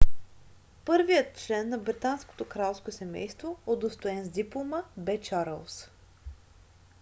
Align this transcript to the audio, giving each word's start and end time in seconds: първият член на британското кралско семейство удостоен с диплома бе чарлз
първият 0.85 1.35
член 1.37 1.69
на 1.69 1.77
британското 1.77 2.45
кралско 2.45 2.91
семейство 2.91 3.59
удостоен 3.67 4.25
с 4.25 4.29
диплома 4.29 4.83
бе 4.97 5.21
чарлз 5.21 5.89